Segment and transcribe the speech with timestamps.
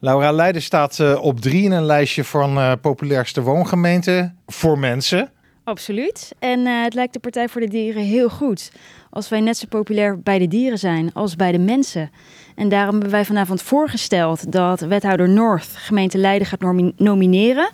[0.00, 5.30] Laura Leiden staat uh, op drie in een lijstje van uh, populairste woongemeenten voor mensen.
[5.64, 6.32] Absoluut.
[6.38, 8.70] En uh, het lijkt de Partij voor de Dieren heel goed
[9.10, 12.10] als wij net zo populair bij de dieren zijn als bij de mensen.
[12.54, 16.60] En daarom hebben wij vanavond voorgesteld dat wethouder North gemeente Leiden gaat
[16.96, 17.70] nomineren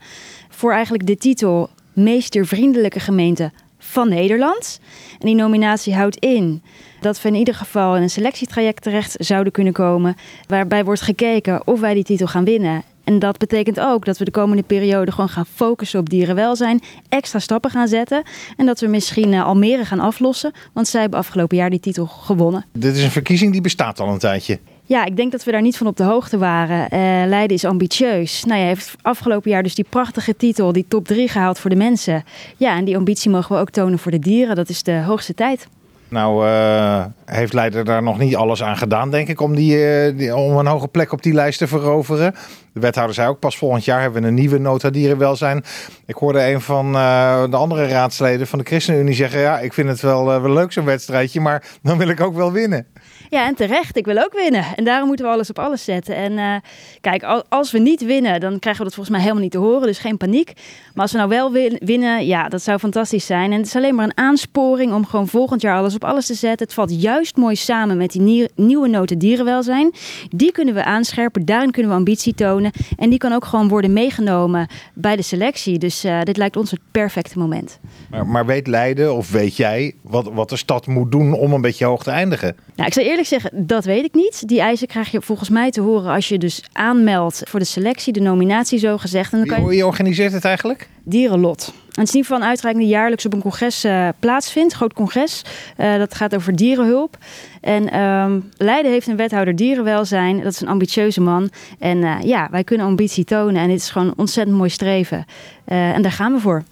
[0.48, 3.52] voor eigenlijk de titel meest diervriendelijke gemeente
[3.82, 4.80] van Nederland.
[5.18, 6.62] En die nominatie houdt in
[7.00, 10.16] dat we in ieder geval in een selectietraject terecht zouden kunnen komen.
[10.46, 12.82] Waarbij wordt gekeken of wij die titel gaan winnen.
[13.04, 16.80] En dat betekent ook dat we de komende periode gewoon gaan focussen op dierenwelzijn.
[17.08, 18.22] Extra stappen gaan zetten.
[18.56, 20.52] En dat we misschien uh, Almere gaan aflossen.
[20.72, 22.64] Want zij hebben afgelopen jaar die titel gewonnen.
[22.72, 24.58] Dit is een verkiezing die bestaat al een tijdje.
[24.92, 26.80] Ja, ik denk dat we daar niet van op de hoogte waren.
[26.80, 28.44] Uh, Leiden is ambitieus.
[28.44, 31.76] Nou, je heeft afgelopen jaar dus die prachtige titel, die top 3 gehaald voor de
[31.76, 32.24] mensen.
[32.56, 34.56] Ja, en die ambitie mogen we ook tonen voor de dieren.
[34.56, 35.68] Dat is de hoogste tijd.
[36.08, 40.36] Nou, uh, heeft Leiden daar nog niet alles aan gedaan, denk ik, om, die, die,
[40.36, 42.34] om een hoge plek op die lijst te veroveren.
[42.72, 45.64] De wethouder zei ook, pas volgend jaar hebben we een nieuwe nota dierenwelzijn.
[46.06, 49.88] Ik hoorde een van uh, de andere raadsleden van de ChristenUnie zeggen, ja, ik vind
[49.88, 52.86] het wel, wel leuk zo'n wedstrijdje, maar dan wil ik ook wel winnen.
[53.30, 53.96] Ja, en terecht.
[53.96, 54.64] Ik wil ook winnen.
[54.76, 56.14] En daarom moeten we alles op alles zetten.
[56.14, 56.54] En uh,
[57.00, 59.86] kijk, als we niet winnen, dan krijgen we dat volgens mij helemaal niet te horen.
[59.86, 60.52] Dus geen paniek.
[60.94, 63.52] Maar als we nou wel winnen, ja, dat zou fantastisch zijn.
[63.52, 66.34] En het is alleen maar een aansporing om gewoon volgend jaar alles op alles te
[66.34, 66.66] zetten.
[66.66, 69.92] Het valt juist mooi samen met die nieuwe noten dierenwelzijn.
[70.30, 71.44] Die kunnen we aanscherpen.
[71.44, 72.61] Daarin kunnen we ambitie tonen.
[72.96, 75.78] En die kan ook gewoon worden meegenomen bij de selectie.
[75.78, 77.78] Dus uh, dit lijkt ons het perfecte moment.
[78.10, 81.60] Maar, maar weet Leiden of weet jij wat, wat de stad moet doen om een
[81.60, 82.56] beetje hoog te eindigen?
[82.74, 84.48] Nou, ik zou eerlijk zeggen, dat weet ik niet.
[84.48, 88.12] Die eisen krijg je volgens mij te horen als je dus aanmeldt voor de selectie,
[88.12, 89.32] de nominatie zo gezegd.
[89.32, 89.68] En dan kan je...
[89.68, 90.88] Wie organiseert het eigenlijk?
[91.04, 91.72] Dierenlot.
[91.92, 95.42] Het is niet van een uitreiking die jaarlijks op een congres uh, plaatsvindt, groot congres.
[95.78, 97.16] Uh, dat gaat over dierenhulp.
[97.60, 100.42] En um, Leiden heeft een wethouder dierenwelzijn.
[100.42, 101.50] Dat is een ambitieuze man.
[101.78, 103.62] En uh, ja, wij kunnen ambitie tonen.
[103.62, 105.24] En dit is gewoon een ontzettend mooi streven.
[105.64, 106.62] en daar gaan we voor.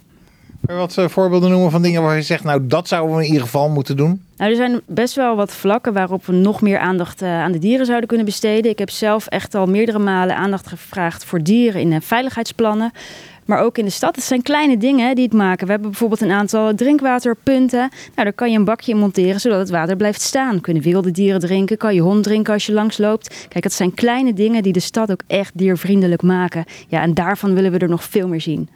[0.65, 3.27] Kun je wat voorbeelden noemen van dingen waar je zegt, nou dat zouden we in
[3.27, 4.21] ieder geval moeten doen?
[4.37, 7.59] Nou, er zijn best wel wat vlakken waarop we nog meer aandacht uh, aan de
[7.59, 8.71] dieren zouden kunnen besteden.
[8.71, 12.91] Ik heb zelf echt al meerdere malen aandacht gevraagd voor dieren in uh, veiligheidsplannen.
[13.51, 14.15] Maar ook in de stad.
[14.15, 15.65] Het zijn kleine dingen die het maken.
[15.65, 17.79] We hebben bijvoorbeeld een aantal drinkwaterpunten.
[17.79, 20.61] Nou, daar kan je een bakje in monteren zodat het water blijft staan.
[20.61, 21.77] Kunnen wilde dieren drinken?
[21.77, 23.47] Kan je hond drinken als je langs loopt?
[23.47, 26.65] Kijk, dat zijn kleine dingen die de stad ook echt diervriendelijk maken.
[26.87, 28.69] Ja, en daarvan willen we er nog veel meer zien.